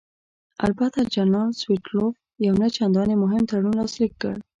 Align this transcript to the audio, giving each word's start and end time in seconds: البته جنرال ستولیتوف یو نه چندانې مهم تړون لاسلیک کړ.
البته 0.65 0.99
جنرال 1.15 1.49
ستولیتوف 1.59 2.13
یو 2.45 2.53
نه 2.61 2.67
چندانې 2.77 3.15
مهم 3.23 3.41
تړون 3.49 3.73
لاسلیک 3.79 4.13
کړ. 4.21 4.35